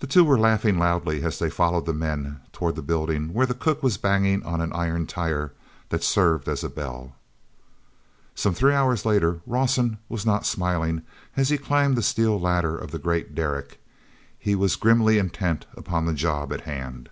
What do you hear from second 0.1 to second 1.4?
were laughing loudly as